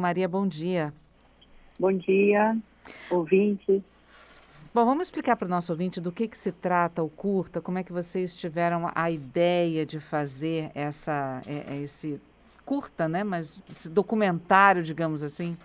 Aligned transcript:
Maria, 0.00 0.28
bom 0.28 0.46
dia. 0.46 0.94
Bom 1.76 1.92
dia, 1.92 2.56
ouvinte. 3.10 3.82
Bom, 4.72 4.84
vamos 4.84 5.08
explicar 5.08 5.34
para 5.34 5.46
o 5.46 5.48
nosso 5.48 5.72
ouvinte 5.72 6.00
do 6.00 6.12
que, 6.12 6.28
que 6.28 6.38
se 6.38 6.52
trata 6.52 7.02
o 7.02 7.08
curta, 7.08 7.60
como 7.60 7.78
é 7.78 7.82
que 7.82 7.92
vocês 7.92 8.36
tiveram 8.36 8.88
a 8.94 9.10
ideia 9.10 9.84
de 9.84 9.98
fazer 9.98 10.70
essa, 10.72 11.42
é, 11.44 11.74
é 11.74 11.82
esse 11.82 12.20
curta, 12.64 13.08
né? 13.08 13.24
Mas 13.24 13.60
esse 13.68 13.90
documentário, 13.90 14.84
digamos 14.84 15.24
assim. 15.24 15.56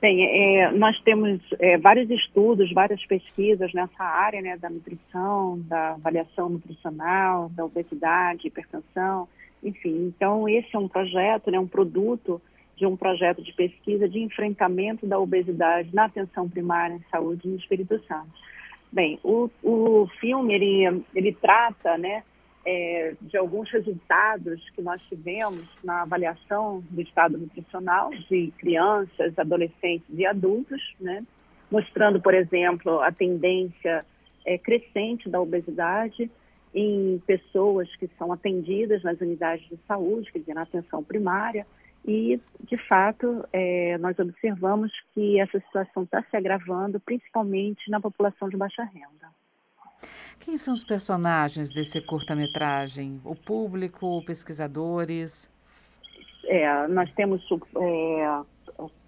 Bem, 0.00 0.24
é, 0.24 0.72
nós 0.72 0.98
temos 1.02 1.42
é, 1.58 1.76
vários 1.76 2.08
estudos, 2.08 2.72
várias 2.72 3.04
pesquisas 3.04 3.70
nessa 3.74 4.02
área, 4.02 4.40
né, 4.40 4.56
da 4.56 4.70
nutrição, 4.70 5.58
da 5.68 5.90
avaliação 5.90 6.48
nutricional, 6.48 7.50
da 7.50 7.66
obesidade, 7.66 8.46
hipertensão, 8.46 9.28
enfim, 9.62 10.06
então 10.06 10.48
esse 10.48 10.74
é 10.74 10.78
um 10.78 10.88
projeto, 10.88 11.50
né, 11.50 11.58
um 11.58 11.66
produto 11.66 12.40
de 12.76 12.86
um 12.86 12.96
projeto 12.96 13.42
de 13.42 13.52
pesquisa 13.52 14.08
de 14.08 14.20
enfrentamento 14.20 15.06
da 15.06 15.18
obesidade 15.18 15.94
na 15.94 16.06
atenção 16.06 16.48
primária 16.48 16.94
em 16.94 17.04
saúde 17.10 17.46
no 17.46 17.56
Espírito 17.56 18.02
Santo. 18.06 18.30
Bem, 18.90 19.20
o, 19.22 19.50
o 19.62 20.08
filme 20.18 20.54
ele, 20.54 21.04
ele 21.14 21.32
trata, 21.32 21.98
né, 21.98 22.22
é, 22.64 23.14
de 23.20 23.36
alguns 23.36 23.70
resultados 23.70 24.68
que 24.70 24.82
nós 24.82 25.00
tivemos 25.08 25.64
na 25.84 26.02
avaliação 26.02 26.82
do 26.90 27.00
estado 27.00 27.38
nutricional 27.38 28.10
de 28.10 28.52
crianças, 28.58 29.38
adolescentes 29.38 30.06
e 30.10 30.26
adultos, 30.26 30.80
né, 30.98 31.22
mostrando, 31.70 32.20
por 32.20 32.34
exemplo, 32.34 33.00
a 33.00 33.12
tendência 33.12 34.04
é, 34.44 34.58
crescente 34.58 35.28
da 35.28 35.40
obesidade 35.40 36.30
em 36.74 37.20
pessoas 37.26 37.94
que 37.96 38.08
são 38.18 38.32
atendidas 38.32 39.02
nas 39.02 39.20
unidades 39.20 39.68
de 39.68 39.78
saúde, 39.86 40.30
quer 40.32 40.38
dizer, 40.38 40.54
na 40.54 40.62
atenção 40.62 41.02
primária, 41.02 41.66
e, 42.04 42.40
de 42.64 42.76
fato, 42.88 43.44
é, 43.52 43.98
nós 43.98 44.18
observamos 44.18 44.90
que 45.12 45.38
essa 45.38 45.60
situação 45.60 46.04
está 46.04 46.22
se 46.22 46.36
agravando, 46.36 46.98
principalmente 47.00 47.90
na 47.90 48.00
população 48.00 48.48
de 48.48 48.56
baixa 48.56 48.84
renda. 48.84 49.28
Quem 50.38 50.56
são 50.56 50.72
os 50.72 50.82
personagens 50.82 51.68
desse 51.68 52.00
curta-metragem? 52.00 53.20
O 53.24 53.34
público, 53.34 54.24
pesquisadores? 54.24 55.50
É, 56.46 56.88
nós 56.88 57.12
temos 57.12 57.46
é, 57.76 58.40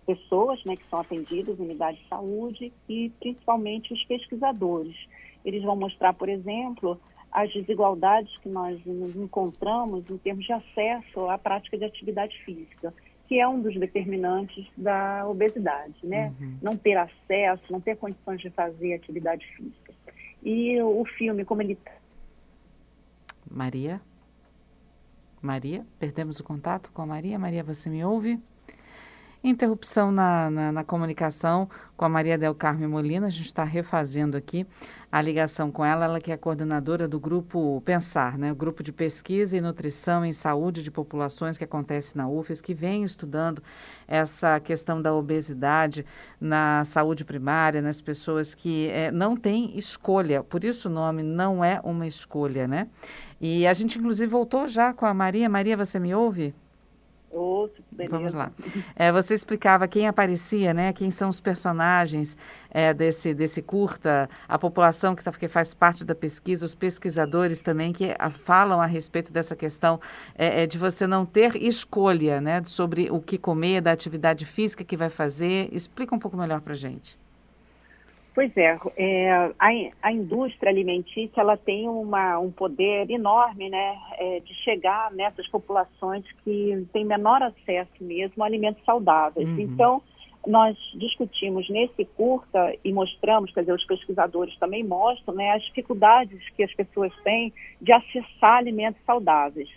pessoas 0.07 0.63
né, 0.65 0.77
que 0.77 0.85
são 0.91 1.01
atendidas 1.01 1.59
unidades 1.59 2.01
de 2.03 2.09
saúde 2.09 2.73
e, 2.87 3.11
principalmente, 3.19 3.95
os 3.95 4.05
pesquisadores. 4.05 4.95
Eles 5.43 5.63
vão 5.63 5.75
mostrar, 5.75 6.13
por 6.13 6.29
exemplo, 6.29 7.01
as 7.33 7.51
desigualdades 7.53 8.37
que 8.39 8.49
nós 8.49 8.79
nos 8.85 9.17
encontramos 9.17 10.09
em 10.11 10.19
termos 10.19 10.45
de 10.45 10.53
acesso 10.53 11.29
à 11.31 11.39
prática 11.39 11.79
de 11.79 11.85
atividade 11.85 12.39
física, 12.45 12.93
que 13.27 13.41
é 13.41 13.49
um 13.49 13.61
dos 13.63 13.75
determinantes 13.79 14.67
da 14.77 15.27
obesidade, 15.27 15.95
né? 16.03 16.33
Uhum. 16.39 16.59
Não 16.61 16.77
ter 16.77 16.97
acesso, 16.97 17.63
não 17.71 17.81
ter 17.81 17.97
condições 17.97 18.41
de 18.41 18.51
fazer 18.51 18.93
atividade 18.93 19.47
física. 19.57 19.95
E 20.43 20.81
o 20.83 21.05
filme, 21.05 21.45
como 21.45 21.63
ele. 21.63 21.79
Maria? 23.51 24.01
Maria? 25.41 25.87
Perdemos 25.99 26.39
o 26.39 26.45
contato 26.45 26.91
com 26.93 27.03
a 27.03 27.07
Maria? 27.07 27.39
Maria, 27.39 27.63
você 27.63 27.89
me 27.89 28.05
ouve? 28.05 28.39
Interrupção 29.45 30.13
na, 30.13 30.49
na, 30.49 30.71
na, 30.71 30.85
comunicação 30.85 31.69
com 31.97 32.05
a 32.05 32.09
Maria 32.09 32.39
Del 32.39 32.55
Carme 32.55 32.87
Molina. 32.87 33.27
A 33.27 33.31
gente 33.31 33.47
está 33.47 33.65
refazendo 33.65 34.37
aqui 34.37 34.65
a 35.11 35.21
ligação 35.21 35.69
com 35.69 35.85
ela. 35.85 36.05
Ela 36.05 36.21
que 36.21 36.31
é 36.31 36.37
coordenadora 36.37 37.09
do 37.09 37.19
grupo 37.19 37.83
Pensar, 37.85 38.39
né? 38.39 38.53
o 38.53 38.55
grupo 38.55 38.85
de 38.85 38.93
pesquisa 38.93 39.57
e 39.57 39.61
nutrição 39.61 40.25
em 40.25 40.33
saúde 40.33 40.81
de 40.81 40.93
populações 40.93 41.59
que 41.59 41.65
acontece 41.65 42.17
na 42.17 42.29
UFES, 42.29 42.61
que 42.61 42.73
vem 42.73 43.03
estudando 43.03 43.61
essa 44.07 44.61
questão 44.61 45.03
da 45.03 45.13
obesidade 45.13 46.07
na 46.41 46.85
saúde 46.85 47.25
primária, 47.25 47.83
nas 47.83 48.01
pessoas 48.01 48.55
que 48.55 48.91
é, 48.91 49.11
não 49.11 49.37
têm 49.37 49.77
escolha. 49.77 50.45
Por 50.45 50.63
isso 50.63 50.89
o 50.89 50.93
nome 50.93 51.25
não 51.25 51.65
é 51.65 51.81
uma 51.83 52.07
escolha, 52.07 52.69
né? 52.69 52.87
E 53.41 53.67
a 53.67 53.75
gente, 53.75 53.99
inclusive, 53.99 54.31
voltou 54.31 54.69
já 54.69 54.93
com 54.93 55.05
a 55.05 55.13
Maria. 55.13 55.49
Maria, 55.49 55.77
você 55.77 55.99
me 55.99 56.15
ouve? 56.15 56.55
Ouço, 57.33 57.83
beleza. 57.91 58.15
Vamos 58.15 58.35
lá. 58.35 58.53
É, 58.95 59.11
você 59.11 59.35
explicava 59.35 59.89
quem 59.89 60.07
aparecia, 60.07 60.75
né? 60.75 60.93
Quem 60.93 61.11
são 61.11 61.31
os 61.31 61.41
personagens 61.41 62.37
é, 62.71 62.93
desse, 62.93 63.33
desse 63.33 63.63
curta, 63.63 64.29
a 64.47 64.59
população 64.59 65.15
que, 65.15 65.25
tá, 65.25 65.33
que 65.33 65.49
faz 65.49 65.73
parte 65.73 66.05
da 66.05 66.15
pesquisa, 66.15 66.67
os 66.67 66.75
pesquisadores 66.75 67.63
também 67.63 67.91
que 67.93 68.15
a, 68.19 68.29
falam 68.29 68.83
a 68.83 68.87
respeito 68.87 69.33
dessa 69.33 69.57
questão 69.57 69.99
é, 70.37 70.63
é, 70.63 70.67
de 70.67 70.77
você 70.77 71.07
não 71.07 71.25
ter 71.25 71.57
escolha, 71.57 72.39
né? 72.39 72.63
Sobre 72.65 73.11
o 73.11 73.19
que 73.19 73.39
comer, 73.39 73.81
da 73.81 73.93
atividade 73.93 74.45
física 74.45 74.85
que 74.85 74.97
vai 74.97 75.09
fazer. 75.09 75.71
Explica 75.73 76.15
um 76.15 76.19
pouco 76.19 76.37
melhor 76.37 76.61
para 76.61 76.75
gente. 76.75 77.22
Pois 78.35 78.51
é, 78.57 78.79
é 78.97 79.31
a, 79.31 79.53
a, 80.01 80.13
indústria 80.13 80.71
alimentícia 80.71 81.41
ela 81.41 81.57
tem 81.57 81.87
uma, 81.87 82.39
um 82.39 82.51
poder 82.51 83.11
enorme 83.11 83.69
né, 83.69 83.99
é, 84.19 84.41
de 84.41 84.55
chegar 84.65 85.13
nessas 85.13 85.47
populações 85.49 86.25
que 86.43 86.87
têm 86.95 87.05
menor 87.05 87.43
acesso 87.43 87.93
mesmo 88.01 88.43
a 88.43 88.47
alimentos 88.47 88.83
saudáveis. 88.85 89.47
Uhum. 89.47 89.61
Então, 89.61 90.03
nós 90.47 90.77
discutimos 90.95 91.69
nesse 91.69 92.05
curta 92.05 92.75
e 92.83 92.91
mostramos, 92.91 93.53
quer 93.53 93.61
dizer, 93.61 93.75
os 93.75 93.87
pesquisadores 93.87 94.57
também 94.59 94.83
mostram 94.83 95.35
né, 95.35 95.51
as 95.53 95.63
dificuldades 95.65 96.41
que 96.57 96.63
as 96.63 96.73
pessoas 96.75 97.13
têm 97.23 97.53
de 97.81 97.93
acessar 97.93 98.57
alimentos 98.57 99.01
saudáveis. 99.05 99.69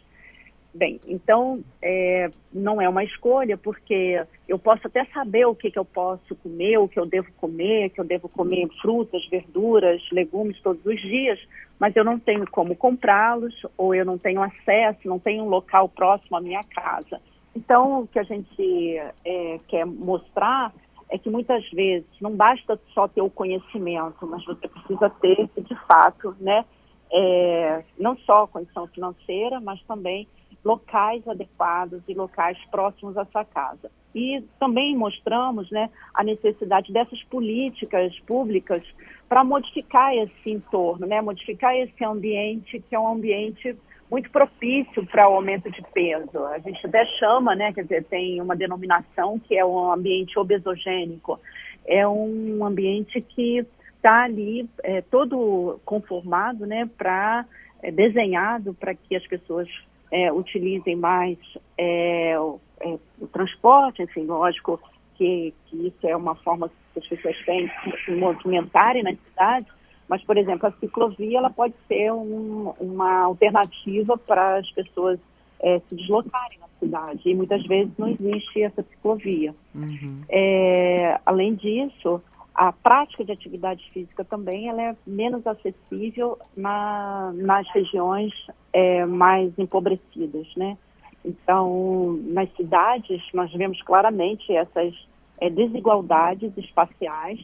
Bem, 0.76 1.00
então 1.08 1.64
é, 1.82 2.30
não 2.52 2.82
é 2.82 2.90
uma 2.90 3.02
escolha, 3.02 3.58
porque 3.58 4.22
eu 4.46 4.60
posso 4.60 4.86
até 4.88 5.06
saber 5.06 5.46
o 5.46 5.56
que, 5.56 5.72
que 5.72 5.80
eu 5.80 5.86
posso 5.86 6.36
comer, 6.36 6.78
o 6.78 6.88
que 6.90 7.00
eu 7.00 7.06
devo 7.06 7.32
comer, 7.38 7.92
que 7.92 8.02
eu 8.02 8.04
devo 8.04 8.28
comer 8.28 8.68
frutas, 8.82 9.26
verduras, 9.30 10.02
legumes 10.12 10.60
todos 10.62 10.86
os 10.86 11.00
dias, 11.00 11.40
mas 11.80 11.96
eu 11.96 12.04
não 12.04 12.20
tenho 12.20 12.46
como 12.52 12.76
comprá-los, 12.76 13.56
ou 13.78 13.96
eu 13.96 14.04
não 14.04 14.18
tenho 14.18 14.42
acesso, 14.42 15.00
não 15.08 15.18
tenho 15.18 15.46
um 15.46 15.48
local 15.48 15.88
próximo 15.88 16.36
à 16.36 16.42
minha 16.42 16.64
casa. 16.66 17.22
Então, 17.56 18.02
o 18.02 18.08
que 18.08 18.20
a 18.20 18.24
gente 18.24 18.98
é, 19.24 19.60
quer 19.70 19.86
mostrar 19.86 20.74
é 21.10 21.18
que 21.18 21.30
muitas 21.30 21.66
vezes 21.70 22.10
não 22.20 22.36
basta 22.36 22.78
só 22.94 23.08
ter 23.08 23.22
o 23.22 23.30
conhecimento, 23.30 24.28
mas 24.28 24.44
você 24.44 24.68
precisa 24.68 25.10
ter, 25.22 25.50
de 25.58 25.76
fato, 25.88 26.36
né, 26.38 26.66
é, 27.14 27.82
não 27.98 28.18
só 28.18 28.46
condição 28.46 28.88
financeira, 28.88 29.62
mas 29.62 29.82
também 29.84 30.28
locais 30.66 31.26
adequados 31.28 32.02
e 32.08 32.14
locais 32.16 32.58
próximos 32.72 33.16
à 33.16 33.26
sua 33.26 33.46
casa. 33.46 33.92
E 34.16 34.44
também 34.60 34.98
mostramos 34.98 35.70
né, 35.70 35.90
a 36.14 36.24
necessidade 36.24 36.92
dessas 36.92 37.22
políticas 37.26 38.18
públicas 38.22 38.82
para 39.30 39.44
modificar 39.44 40.16
esse 40.16 40.50
entorno, 40.50 41.06
né, 41.06 41.22
modificar 41.22 41.76
esse 41.76 42.04
ambiente 42.04 42.80
que 42.80 42.96
é 42.96 43.00
um 43.00 43.08
ambiente 43.08 43.78
muito 44.10 44.30
propício 44.32 45.06
para 45.06 45.30
o 45.30 45.36
aumento 45.36 45.70
de 45.70 45.82
peso. 45.94 46.44
A 46.46 46.58
gente 46.60 46.86
até 46.86 47.06
chama, 47.20 47.56
né, 47.56 47.72
quer 47.72 47.84
dizer, 47.84 48.04
tem 48.06 48.42
uma 48.42 48.56
denominação 48.56 49.38
que 49.38 49.56
é 49.56 49.64
um 49.64 49.92
ambiente 49.92 50.38
obesogênico. 50.40 51.40
É 51.86 52.08
um 52.08 52.66
ambiente 52.66 53.22
que 53.22 53.66
está 53.98 54.24
ali 54.24 54.68
é, 54.84 55.02
todo 55.02 55.80
conformado, 55.86 56.66
né, 56.66 56.90
para 56.98 57.46
é, 57.84 57.92
desenhado 57.92 58.74
para 58.74 58.96
que 58.96 59.16
as 59.16 59.26
pessoas 59.28 59.68
é, 60.12 60.32
utilizem 60.32 60.96
mais 60.96 61.38
é, 61.78 62.40
o, 62.40 62.60
é, 62.80 62.98
o, 63.20 63.28
transporte, 63.28 64.02
enfim, 64.04 64.26
lógico 64.26 64.80
que, 65.16 65.54
que, 65.66 65.88
isso 65.88 66.08
é 66.08 66.16
uma 66.16 66.36
forma 66.36 66.70
que 66.94 67.00
as 67.00 67.08
pessoas 67.08 67.36
têm 67.46 67.68
de 67.68 68.06
se 68.06 68.12
movimentarem 68.12 69.04
na 69.04 69.14
cidade, 69.14 69.68
mas, 70.08 70.24
por 70.24 70.38
exemplo, 70.38 70.68
a 70.68 70.72
ciclovia 70.74 71.40
ela 71.40 71.50
pode 71.50 71.74
ser 71.88 72.12
um, 72.12 72.74
uma 72.80 73.24
alternativa 73.24 74.18
para 74.18 74.58
as 74.58 74.70
pessoas 74.72 75.20
é, 75.60 75.80
se 75.90 75.96
deslocarem 75.96 76.60
na 76.60 76.68
cidade, 76.80 77.22
e 77.26 77.34
muitas 77.34 77.66
vezes 77.66 77.92
não 77.98 78.10
existe 78.10 78.62
essa 78.62 78.84
ciclovia. 78.84 79.56
Uhum. 79.74 80.22
É, 80.30 81.20
além 81.26 81.56
disso, 81.56 82.22
a 82.56 82.72
prática 82.72 83.26
de 83.26 83.34
atividade 83.34 83.88
física 83.92 84.24
também 84.24 84.70
ela 84.70 84.82
é 84.82 84.96
menos 85.06 85.46
acessível 85.46 86.40
na, 86.56 87.34
nas 87.36 87.68
regiões 87.72 88.32
é, 88.72 89.06
mais 89.06 89.52
empobrecidas, 89.60 90.48
né? 90.56 90.78
Então, 91.26 92.18
nas 92.32 92.50
cidades, 92.56 93.22
nós 93.34 93.52
vemos 93.52 93.82
claramente 93.82 94.56
essas 94.56 94.94
é, 95.42 95.50
desigualdades 95.50 96.56
espaciais 96.58 97.40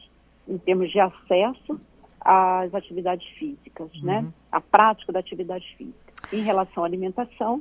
em 0.48 0.56
termos 0.56 0.90
de 0.90 0.98
acesso 0.98 1.78
às 2.20 2.74
atividades 2.74 3.26
físicas, 3.38 3.90
né? 4.02 4.18
uhum. 4.18 4.22
né? 4.22 4.32
A 4.50 4.60
prática 4.60 5.12
da 5.12 5.20
atividade 5.20 5.66
física. 5.76 6.12
Em 6.32 6.42
relação 6.42 6.84
à 6.84 6.86
alimentação, 6.86 7.60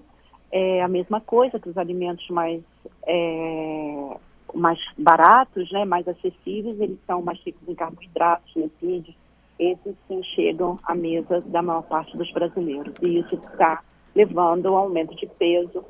é 0.51 0.81
a 0.81 0.87
mesma 0.87 1.19
coisa 1.19 1.59
que 1.59 1.67
os 1.67 1.77
alimentos 1.77 2.27
mais 2.29 2.61
é, 3.05 4.17
mais 4.53 4.79
baratos, 4.97 5.71
né, 5.71 5.85
mais 5.85 6.07
acessíveis, 6.07 6.79
eles 6.79 6.99
são 7.05 7.21
mais 7.21 7.39
ricos 7.39 7.67
em 7.67 7.75
carboidratos, 7.75 8.51
lipídios, 8.55 9.15
esses 9.59 9.95
sim 10.07 10.23
chegam 10.35 10.79
à 10.83 10.95
mesa 10.95 11.39
da 11.41 11.61
maior 11.61 11.83
parte 11.83 12.17
dos 12.17 12.31
brasileiros. 12.31 12.93
E 13.01 13.19
isso 13.19 13.35
está 13.35 13.83
levando 14.15 14.67
ao 14.67 14.77
aumento 14.77 15.15
de 15.15 15.27
peso 15.27 15.83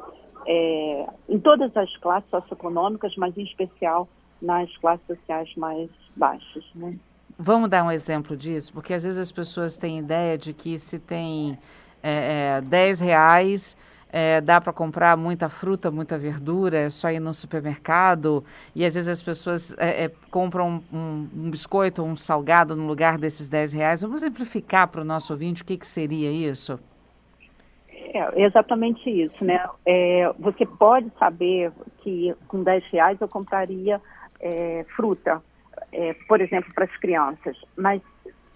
é, 0.46 1.08
em 1.30 1.40
todas 1.40 1.76
as 1.78 1.96
classes 1.98 2.30
socioeconômicas, 2.30 3.16
mas 3.16 3.38
em 3.38 3.44
especial 3.44 4.08
nas 4.42 4.76
classes 4.78 5.06
sociais 5.06 5.50
mais 5.56 5.90
baixas. 6.16 6.66
Né? 6.76 6.98
Vamos 7.38 7.70
dar 7.70 7.84
um 7.84 7.92
exemplo 7.92 8.36
disso, 8.36 8.74
porque 8.74 8.94
às 8.94 9.04
vezes 9.04 9.18
as 9.18 9.32
pessoas 9.32 9.78
têm 9.78 10.00
ideia 10.00 10.38
de 10.38 10.54
que 10.54 10.78
se 10.78 11.00
tem 11.00 11.58
é, 12.04 12.58
é, 12.58 12.62
10 12.62 13.00
reais 13.00 13.78
é, 14.12 14.42
dá 14.42 14.60
para 14.60 14.74
comprar 14.74 15.16
muita 15.16 15.48
fruta, 15.48 15.90
muita 15.90 16.18
verdura, 16.18 16.78
é 16.80 16.90
só 16.90 17.10
ir 17.10 17.20
no 17.20 17.34
supermercado. 17.34 18.44
E 18.76 18.86
às 18.86 18.96
vezes 18.96 19.08
as 19.08 19.22
pessoas 19.22 19.74
é, 19.78 20.06
é, 20.06 20.12
compram 20.30 20.84
um, 20.92 21.30
um, 21.34 21.50
biscoito 21.50 22.04
um 22.04 22.18
salgado 22.18 22.76
no 22.76 22.86
lugar 22.86 23.18
desses 23.18 23.48
10 23.50 23.72
reais. 23.72 24.02
Vamos 24.02 24.20
simplificar 24.20 24.88
para 24.90 25.02
o 25.02 25.06
nosso 25.06 25.32
ouvinte 25.32 25.62
o 25.62 25.66
que, 25.66 25.78
que 25.78 25.88
seria 25.88 26.30
isso? 26.32 26.78
É 28.14 28.44
exatamente 28.44 29.10
isso, 29.10 29.46
né? 29.46 29.66
É, 29.86 30.30
você 30.38 30.66
pode 30.66 31.10
saber 31.18 31.72
que 32.00 32.36
com 32.50 32.62
10 32.62 32.84
reais 32.92 33.22
eu 33.22 33.28
compraria 33.30 34.02
é, 34.42 34.86
fruta, 34.96 35.42
é, 35.94 36.14
por 36.28 36.42
exemplo, 36.42 36.74
para 36.74 36.84
as 36.84 36.98
crianças, 36.98 37.56
mas 37.78 38.02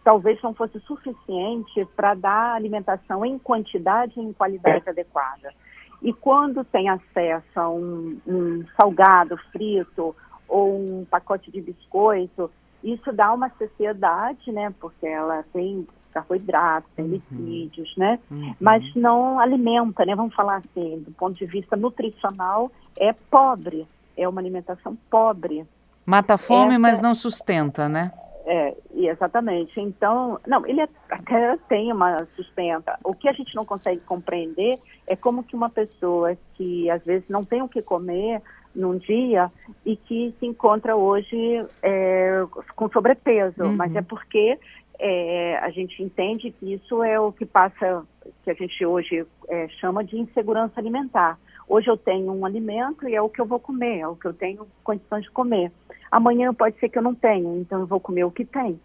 talvez 0.06 0.40
não 0.44 0.54
fosse 0.54 0.80
suficiente 0.81 1.84
para 1.96 2.13
dar 2.13 2.54
alimentação 2.54 3.25
em 3.25 3.40
quantidade 3.40 4.13
e 4.16 4.22
em 4.22 4.31
qualidade 4.31 4.88
adequada. 4.88 5.52
E 6.00 6.13
quando 6.13 6.63
tem 6.63 6.88
acesso 6.88 7.60
a 7.60 7.68
um, 7.68 8.16
um 8.28 8.63
salgado 8.80 9.36
frito 9.52 10.16
ou 10.48 10.78
um 10.78 11.06
pacote 11.10 11.50
de 11.50 11.60
biscoito, 11.60 12.52
isso 12.84 13.12
dá 13.12 13.34
uma 13.34 13.50
saciedade, 13.57 14.52
né? 14.52 14.72
Porque 14.80 15.07
ela 15.07 15.44
tem 15.52 15.88
carboidratos, 16.13 16.90
tem 16.96 17.06
uhum. 17.06 17.12
lipídios, 17.12 17.92
né? 17.98 18.19
Uhum. 18.30 18.54
Mas 18.62 18.84
não 18.96 19.40
alimenta, 19.40 20.06
né? 20.06 20.16
Vamos 20.16 20.36
falar 20.36 20.57
assim, 20.57 21.00
do 21.00 21.12
ponto 21.13 21.36
de 21.36 21.48
vista 21.48 21.75
nutricional, 21.75 22.72
é 22.96 23.12
pobre, 23.12 23.88
é 24.16 24.30
uma 24.30 24.40
alimentação 24.40 24.96
pobre. 25.10 25.66
Mata 26.06 26.36
a 26.36 26.38
fome, 26.38 26.74
Essa... 26.74 26.80
mas 26.80 27.02
não 27.02 27.16
sustenta, 27.16 27.90
né? 27.90 28.13
É, 28.46 28.75
exatamente. 28.95 29.80
Então, 29.80 30.39
não, 30.47 30.65
ele 30.65 30.81
até 31.09 31.57
tem 31.68 31.92
uma 31.92 32.25
sustenta. 32.36 32.97
O 33.03 33.13
que 33.13 33.27
a 33.27 33.33
gente 33.33 33.56
não 33.56 33.65
consegue 33.65 34.00
compreender 34.01 34.80
é 35.06 35.15
como 35.15 35.44
que 35.44 35.56
uma 35.56 35.69
pessoa 35.69 36.38
que 36.53 36.89
às 36.89 37.03
vezes 37.03 37.27
não 37.30 37.44
tem 37.44 37.62
o 37.62 37.68
que 37.68 37.81
comer 37.81 38.42
num 38.75 38.97
dia 38.97 39.51
e 39.86 39.95
que 39.95 40.33
se 40.39 40.45
encontra 40.45 40.95
hoje 40.95 41.65
é, 41.81 42.45
com 42.75 42.89
sobrepeso, 42.89 43.63
uhum. 43.63 43.75
mas 43.75 43.95
é 43.95 44.01
porque 44.01 44.57
é, 45.00 45.57
a 45.57 45.69
gente 45.69 46.01
entende 46.01 46.51
que 46.51 46.74
isso 46.74 47.03
é 47.03 47.19
o 47.19 47.31
que 47.31 47.45
passa, 47.45 48.03
que 48.44 48.51
a 48.51 48.53
gente 48.53 48.86
hoje 48.86 49.25
é, 49.47 49.68
chama 49.80 50.03
de 50.03 50.18
insegurança 50.18 50.80
alimentar. 50.80 51.38
Hoje 51.68 51.89
eu 51.89 51.97
tenho 51.97 52.31
um 52.31 52.45
alimento 52.45 53.07
e 53.07 53.15
é 53.15 53.21
o 53.21 53.30
que 53.30 53.42
eu 53.42 53.45
vou 53.45 53.59
comer, 53.59 54.00
é 54.00 54.07
o 54.07 54.15
que 54.15 54.27
eu 54.27 54.33
tenho 54.33 54.68
condições 54.83 55.24
de 55.24 55.31
comer. 55.31 55.71
Amanhã 56.12 56.54
pode 56.54 56.80
ser 56.80 56.90
que 56.90 56.98
eu 56.98 57.04
não 57.04 57.16
tenha, 57.16 57.57
então 57.57 57.80
eu 57.80 57.86
vou 57.86 58.00
comer 58.00 58.24
o 58.24 58.31
que 58.31 58.46
tem. 58.46 58.80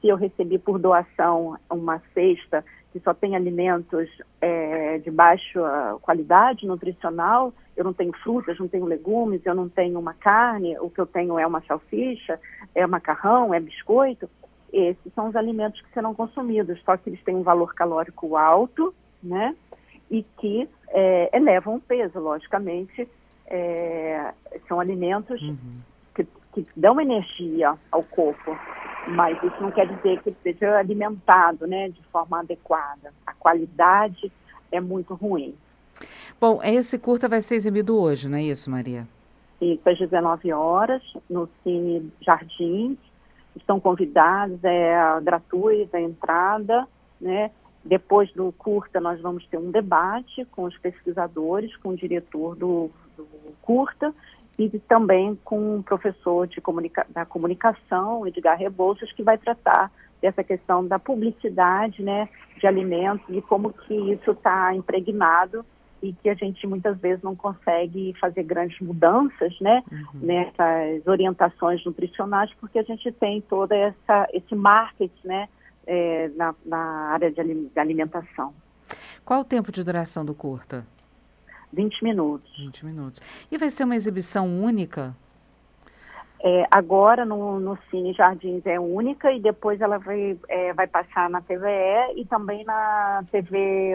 Se 0.00 0.08
eu 0.08 0.16
recebi 0.16 0.58
por 0.58 0.78
doação 0.78 1.58
uma 1.70 2.00
cesta 2.12 2.64
que 2.92 3.00
só 3.00 3.12
tem 3.12 3.34
alimentos 3.34 4.08
é, 4.40 4.98
de 4.98 5.10
baixa 5.10 5.60
qualidade 6.00 6.66
nutricional, 6.66 7.52
eu 7.76 7.84
não 7.84 7.92
tenho 7.92 8.12
frutas, 8.22 8.58
não 8.58 8.68
tenho 8.68 8.86
legumes, 8.86 9.44
eu 9.44 9.54
não 9.54 9.68
tenho 9.68 9.98
uma 9.98 10.14
carne, 10.14 10.78
o 10.78 10.88
que 10.88 11.00
eu 11.00 11.06
tenho 11.06 11.38
é 11.38 11.46
uma 11.46 11.60
salsicha, 11.62 12.40
é 12.74 12.86
macarrão, 12.86 13.52
é 13.52 13.60
biscoito, 13.60 14.30
esses 14.72 15.12
são 15.14 15.28
os 15.28 15.36
alimentos 15.36 15.80
que 15.80 15.92
serão 15.92 16.14
consumidos, 16.14 16.80
só 16.84 16.96
que 16.96 17.10
eles 17.10 17.22
têm 17.22 17.34
um 17.34 17.42
valor 17.42 17.74
calórico 17.74 18.36
alto, 18.36 18.94
né? 19.22 19.54
E 20.10 20.22
que 20.38 20.68
é, 20.88 21.30
elevam 21.36 21.76
o 21.76 21.80
peso, 21.80 22.18
logicamente. 22.18 23.08
É, 23.48 24.32
são 24.68 24.80
alimentos 24.80 25.40
uhum 25.40 25.80
que 26.64 26.80
dão 26.80 27.00
energia 27.00 27.74
ao 27.90 28.02
corpo, 28.02 28.56
mas 29.08 29.36
isso 29.42 29.56
não 29.60 29.70
quer 29.70 29.86
dizer 29.86 30.22
que 30.22 30.30
ele 30.30 30.36
seja 30.42 30.78
alimentado 30.78 31.66
né, 31.66 31.88
de 31.88 32.02
forma 32.04 32.40
adequada. 32.40 33.12
A 33.26 33.34
qualidade 33.34 34.32
é 34.70 34.80
muito 34.80 35.14
ruim. 35.14 35.54
Bom, 36.40 36.60
esse 36.62 36.98
curta 36.98 37.28
vai 37.28 37.40
ser 37.40 37.54
exibido 37.54 37.98
hoje, 37.98 38.28
não 38.28 38.38
é 38.38 38.42
isso, 38.42 38.70
Maria? 38.70 39.06
Isso, 39.60 39.88
às 39.88 39.98
19 39.98 40.52
horas, 40.52 41.02
no 41.28 41.48
Cine 41.62 42.12
Jardins. 42.20 42.98
Estão 43.54 43.80
convidados, 43.80 44.62
é 44.64 44.94
gratuita 45.22 45.96
a 45.96 46.00
entrada, 46.00 46.86
né? 47.18 47.50
Depois 47.82 48.30
do 48.32 48.52
curta, 48.52 49.00
nós 49.00 49.18
vamos 49.20 49.46
ter 49.46 49.56
um 49.56 49.70
debate 49.70 50.44
com 50.46 50.64
os 50.64 50.76
pesquisadores, 50.76 51.74
com 51.76 51.90
o 51.90 51.96
diretor 51.96 52.54
do, 52.54 52.90
do 53.16 53.26
curta, 53.62 54.12
e 54.58 54.68
também 54.80 55.38
com 55.44 55.76
um 55.76 55.82
professor 55.82 56.46
de 56.46 56.60
comunica 56.60 57.06
da 57.10 57.24
comunicação, 57.26 58.26
Edgar 58.26 58.58
Rebouças, 58.58 59.12
que 59.12 59.22
vai 59.22 59.36
tratar 59.36 59.90
dessa 60.20 60.42
questão 60.42 60.86
da 60.86 60.98
publicidade 60.98 62.02
né, 62.02 62.28
de 62.58 62.66
alimentos 62.66 63.26
e 63.28 63.42
como 63.42 63.72
que 63.72 63.94
isso 63.94 64.30
está 64.30 64.74
impregnado 64.74 65.64
e 66.02 66.12
que 66.12 66.28
a 66.28 66.34
gente 66.34 66.66
muitas 66.66 66.98
vezes 66.98 67.22
não 67.22 67.34
consegue 67.34 68.14
fazer 68.20 68.42
grandes 68.42 68.78
mudanças 68.80 69.58
né, 69.60 69.82
uhum. 69.90 70.20
nessas 70.20 71.06
orientações 71.06 71.84
nutricionais, 71.84 72.50
porque 72.60 72.78
a 72.78 72.82
gente 72.82 73.10
tem 73.12 73.40
toda 73.40 73.74
essa 73.76 74.28
esse 74.32 74.54
marketing 74.54 75.26
né, 75.26 75.48
é, 75.86 76.28
na, 76.34 76.54
na 76.64 76.78
área 77.12 77.30
de 77.30 77.40
alimentação. 77.76 78.54
Qual 79.24 79.40
o 79.40 79.44
tempo 79.44 79.72
de 79.72 79.82
duração 79.82 80.24
do 80.24 80.34
curta? 80.34 80.86
20 81.76 82.02
minutos. 82.02 82.56
20 82.56 82.86
minutos. 82.86 83.20
E 83.52 83.58
vai 83.58 83.70
ser 83.70 83.84
uma 83.84 83.94
exibição 83.94 84.46
única? 84.48 85.14
É, 86.42 86.66
agora 86.70 87.24
no, 87.24 87.60
no 87.60 87.78
Cine 87.90 88.12
Jardins 88.12 88.64
é 88.66 88.78
única 88.80 89.32
e 89.32 89.40
depois 89.40 89.80
ela 89.80 89.98
vai, 89.98 90.38
é, 90.48 90.72
vai 90.72 90.86
passar 90.86 91.28
na 91.28 91.40
TVE 91.40 92.14
e 92.16 92.24
também 92.24 92.64
na 92.64 93.24
TV 93.30 93.94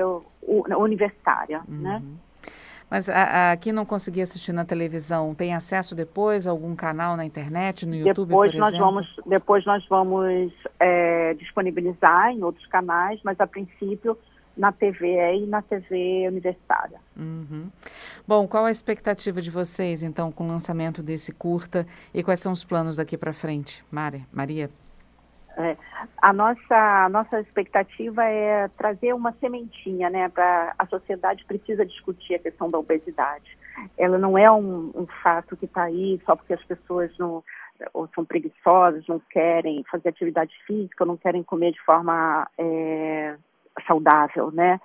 universitária, 0.77 1.61
uhum. 1.67 1.81
né? 1.81 2.01
Mas 2.89 3.07
a, 3.07 3.53
a, 3.53 3.57
quem 3.57 3.71
não 3.71 3.85
conseguir 3.85 4.21
assistir 4.21 4.51
na 4.51 4.65
televisão 4.65 5.33
tem 5.33 5.55
acesso 5.55 5.95
depois 5.95 6.45
a 6.45 6.51
algum 6.51 6.75
canal 6.75 7.15
na 7.15 7.23
internet, 7.23 7.85
no 7.85 7.95
YouTube, 7.95 8.27
depois 8.27 8.51
por 8.51 8.59
nós 8.59 8.67
exemplo? 8.73 8.85
Vamos, 8.85 9.15
depois 9.25 9.65
nós 9.65 9.87
vamos 9.87 10.51
é, 10.77 11.33
disponibilizar 11.35 12.31
em 12.31 12.43
outros 12.43 12.67
canais, 12.67 13.21
mas 13.23 13.39
a 13.39 13.47
princípio 13.47 14.17
na 14.55 14.71
TV 14.71 15.35
e 15.35 15.45
na 15.45 15.61
TV 15.61 16.27
universitária. 16.27 16.99
Uhum. 17.17 17.69
Bom, 18.27 18.47
qual 18.47 18.65
a 18.65 18.71
expectativa 18.71 19.41
de 19.41 19.49
vocês, 19.49 20.03
então, 20.03 20.31
com 20.31 20.45
o 20.45 20.47
lançamento 20.47 21.01
desse 21.01 21.31
curta 21.31 21.85
e 22.13 22.23
quais 22.23 22.39
são 22.39 22.51
os 22.51 22.63
planos 22.63 22.95
daqui 22.95 23.17
para 23.17 23.33
frente? 23.33 23.83
Mari, 23.91 24.25
Maria? 24.31 24.69
É, 25.57 25.75
a, 26.21 26.31
nossa, 26.31 27.05
a 27.05 27.09
nossa 27.09 27.39
expectativa 27.41 28.23
é 28.23 28.69
trazer 28.69 29.13
uma 29.13 29.33
sementinha, 29.33 30.09
né? 30.09 30.29
Pra, 30.29 30.73
a 30.79 30.85
sociedade 30.85 31.43
precisa 31.45 31.85
discutir 31.85 32.35
a 32.35 32.39
questão 32.39 32.67
da 32.69 32.79
obesidade. 32.79 33.57
Ela 33.97 34.17
não 34.17 34.37
é 34.37 34.49
um, 34.51 34.91
um 34.95 35.07
fato 35.21 35.57
que 35.57 35.65
está 35.65 35.83
aí 35.83 36.21
só 36.25 36.35
porque 36.35 36.53
as 36.53 36.63
pessoas 36.63 37.11
não 37.17 37.43
ou 37.93 38.07
são 38.13 38.23
preguiçosas, 38.23 39.07
não 39.07 39.19
querem 39.19 39.83
fazer 39.89 40.09
atividade 40.09 40.53
física, 40.67 41.03
não 41.03 41.17
querem 41.17 41.41
comer 41.41 41.71
de 41.71 41.81
forma 41.81 42.47
é, 42.57 43.35
saudável, 43.85 44.51
né? 44.51 44.79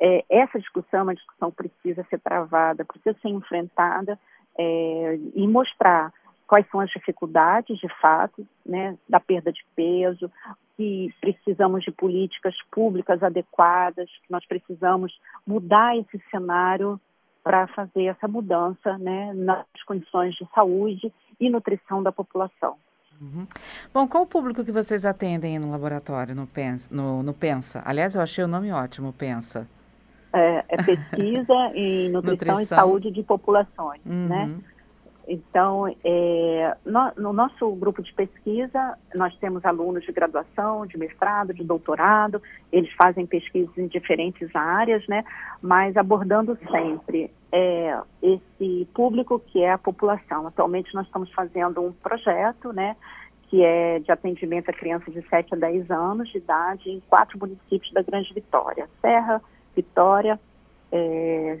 É, 0.00 0.24
essa 0.30 0.58
discussão 0.58 1.02
uma 1.02 1.14
discussão 1.14 1.50
precisa 1.50 2.04
ser 2.08 2.20
travada, 2.20 2.84
precisa 2.84 3.16
ser 3.20 3.28
enfrentada 3.28 4.18
é, 4.56 5.18
e 5.34 5.46
mostrar 5.48 6.12
quais 6.46 6.66
são 6.70 6.80
as 6.80 6.90
dificuldades, 6.90 7.78
de 7.78 7.88
fato, 8.00 8.46
né, 8.64 8.96
da 9.08 9.20
perda 9.20 9.52
de 9.52 9.62
peso, 9.76 10.30
que 10.76 11.12
precisamos 11.20 11.84
de 11.84 11.90
políticas 11.90 12.54
públicas 12.70 13.22
adequadas, 13.22 14.08
que 14.22 14.30
nós 14.32 14.46
precisamos 14.46 15.20
mudar 15.46 15.96
esse 15.96 16.18
cenário 16.30 16.98
para 17.42 17.66
fazer 17.68 18.04
essa 18.04 18.26
mudança 18.26 18.96
né, 18.98 19.32
nas 19.34 19.66
condições 19.84 20.34
de 20.36 20.48
saúde 20.54 21.12
e 21.38 21.50
nutrição 21.50 22.02
da 22.02 22.12
população. 22.12 22.76
Uhum. 23.20 23.46
Bom, 23.92 24.06
qual 24.06 24.22
o 24.22 24.26
público 24.26 24.64
que 24.64 24.70
vocês 24.70 25.04
atendem 25.04 25.58
no 25.58 25.70
laboratório, 25.70 26.34
no 26.34 26.46
Pensa? 26.46 26.86
No, 26.90 27.22
no 27.22 27.34
Pensa? 27.34 27.82
Aliás, 27.84 28.14
eu 28.14 28.20
achei 28.20 28.44
o 28.44 28.48
nome 28.48 28.70
ótimo, 28.70 29.12
Pensa. 29.12 29.66
É, 30.32 30.64
é 30.68 30.82
pesquisa 30.82 31.54
em 31.74 32.10
nutrição, 32.10 32.54
nutrição, 32.54 32.60
e 32.60 32.66
saúde 32.66 33.10
de 33.10 33.22
populações, 33.22 34.00
né? 34.04 34.44
uhum. 34.44 34.46
né? 34.46 34.60
Então, 35.28 35.94
é, 36.02 36.74
no, 36.86 37.12
no, 37.18 37.32
nosso 37.34 37.70
grupo 37.72 38.02
de 38.02 38.10
pesquisa, 38.14 38.96
nós 39.14 39.36
temos 39.36 39.62
alunos 39.62 40.02
de 40.02 40.10
graduação, 40.10 40.86
de 40.86 40.96
mestrado, 40.96 41.52
de 41.52 41.62
doutorado, 41.62 42.42
eles 42.72 42.90
fazem 42.94 43.26
pesquisas 43.26 43.76
em 43.76 43.86
diferentes 43.88 44.48
áreas, 44.56 45.06
né? 45.06 45.22
Mas 45.60 45.98
abordando 45.98 46.56
sempre 46.70 47.30
é, 47.52 47.94
esse 48.22 48.88
público 48.94 49.38
que 49.38 49.62
é 49.62 49.72
a 49.72 49.78
população. 49.78 50.46
Atualmente 50.46 50.94
nós 50.94 51.04
estamos 51.04 51.30
fazendo 51.32 51.82
um 51.82 51.92
projeto, 51.92 52.72
né? 52.72 52.96
Que 53.50 53.62
é 53.62 53.98
de 53.98 54.10
atendimento 54.10 54.70
a 54.70 54.72
crianças 54.72 55.12
de 55.12 55.20
7 55.28 55.54
a 55.54 55.58
10 55.58 55.90
anos 55.90 56.30
de 56.30 56.38
idade 56.38 56.90
em 56.90 57.00
quatro 57.00 57.38
municípios 57.38 57.92
da 57.92 58.00
Grande 58.00 58.32
Vitória. 58.32 58.88
Serra, 59.02 59.42
Vitória, 59.76 60.40
é, 60.90 61.60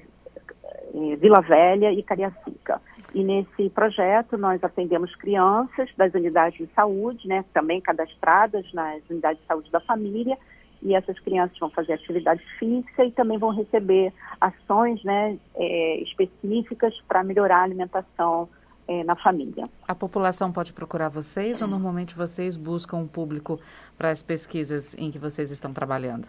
é, 0.94 1.16
Vila 1.16 1.42
Velha 1.42 1.92
e 1.92 2.02
Cariacica. 2.02 2.80
E 3.14 3.24
nesse 3.24 3.70
projeto 3.70 4.36
nós 4.36 4.62
atendemos 4.62 5.14
crianças 5.16 5.88
das 5.96 6.12
unidades 6.12 6.58
de 6.58 6.72
saúde, 6.74 7.26
né, 7.26 7.44
também 7.54 7.80
cadastradas 7.80 8.70
nas 8.72 9.02
unidades 9.08 9.40
de 9.40 9.46
saúde 9.46 9.70
da 9.70 9.80
família, 9.80 10.36
e 10.82 10.94
essas 10.94 11.18
crianças 11.20 11.58
vão 11.58 11.70
fazer 11.70 11.94
atividade 11.94 12.42
física 12.58 13.04
e 13.04 13.10
também 13.10 13.38
vão 13.38 13.50
receber 13.50 14.12
ações 14.40 15.02
né, 15.02 15.36
é, 15.56 16.00
específicas 16.02 16.94
para 17.08 17.24
melhorar 17.24 17.58
a 17.58 17.62
alimentação 17.62 18.48
é, 18.86 19.02
na 19.04 19.16
família. 19.16 19.68
A 19.86 19.94
população 19.94 20.52
pode 20.52 20.72
procurar 20.72 21.08
vocês 21.08 21.60
ou 21.60 21.68
normalmente 21.68 22.14
vocês 22.14 22.56
buscam 22.56 22.98
um 22.98 23.06
público 23.06 23.60
para 23.96 24.10
as 24.10 24.22
pesquisas 24.22 24.94
em 24.96 25.10
que 25.10 25.18
vocês 25.18 25.50
estão 25.50 25.72
trabalhando? 25.72 26.28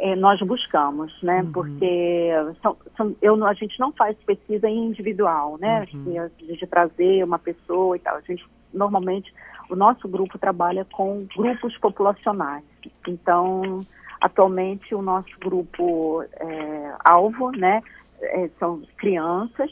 É, 0.00 0.16
nós 0.16 0.40
buscamos, 0.40 1.12
né? 1.22 1.42
Uhum. 1.42 1.52
Porque 1.52 2.30
são, 2.62 2.76
são, 2.96 3.16
eu, 3.22 3.44
a 3.46 3.54
gente 3.54 3.78
não 3.78 3.92
faz 3.92 4.16
pesquisa 4.24 4.68
individual, 4.68 5.56
né? 5.58 5.86
Uhum. 5.92 6.28
De, 6.38 6.56
de 6.56 6.66
trazer 6.66 7.24
uma 7.24 7.38
pessoa 7.38 7.96
e 7.96 8.00
tal. 8.00 8.16
A 8.16 8.20
gente 8.20 8.44
normalmente 8.72 9.32
o 9.70 9.76
nosso 9.76 10.08
grupo 10.08 10.38
trabalha 10.38 10.84
com 10.84 11.26
grupos 11.36 11.76
populacionais. 11.78 12.64
Então, 13.06 13.86
atualmente 14.20 14.94
o 14.94 15.02
nosso 15.02 15.38
grupo 15.38 16.22
é, 16.22 16.94
alvo, 17.04 17.50
né, 17.52 17.82
é, 18.20 18.48
são 18.58 18.82
crianças 18.96 19.70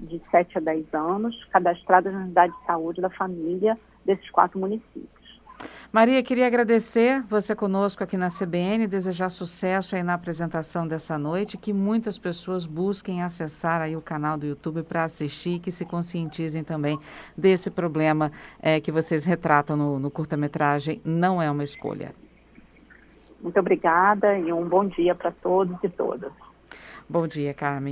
de 0.00 0.20
7 0.30 0.58
a 0.58 0.60
10 0.60 0.94
anos, 0.94 1.44
cadastradas 1.46 2.12
na 2.12 2.20
unidade 2.20 2.52
de 2.52 2.66
saúde 2.66 3.00
da 3.00 3.10
família 3.10 3.78
desses 4.04 4.28
quatro 4.30 4.58
municípios. 4.58 5.21
Maria, 5.92 6.22
queria 6.22 6.46
agradecer 6.46 7.22
você 7.28 7.54
conosco 7.54 8.02
aqui 8.02 8.16
na 8.16 8.28
CBN, 8.28 8.86
desejar 8.86 9.28
sucesso 9.28 9.94
aí 9.94 10.02
na 10.02 10.14
apresentação 10.14 10.88
dessa 10.88 11.18
noite, 11.18 11.58
que 11.58 11.70
muitas 11.70 12.16
pessoas 12.16 12.64
busquem 12.64 13.22
acessar 13.22 13.82
aí 13.82 13.94
o 13.94 14.00
canal 14.00 14.38
do 14.38 14.46
YouTube 14.46 14.84
para 14.84 15.04
assistir 15.04 15.56
e 15.56 15.58
que 15.58 15.70
se 15.70 15.84
conscientizem 15.84 16.64
também 16.64 16.98
desse 17.36 17.70
problema 17.70 18.32
é, 18.58 18.80
que 18.80 18.90
vocês 18.90 19.26
retratam 19.26 19.76
no, 19.76 19.98
no 19.98 20.10
curta-metragem 20.10 20.98
Não 21.04 21.42
é 21.42 21.50
uma 21.50 21.62
Escolha. 21.62 22.14
Muito 23.42 23.60
obrigada 23.60 24.38
e 24.38 24.50
um 24.50 24.66
bom 24.66 24.86
dia 24.86 25.14
para 25.14 25.30
todos 25.30 25.76
e 25.82 25.90
todas. 25.90 26.32
Bom 27.06 27.26
dia, 27.26 27.52
Carmen. 27.52 27.90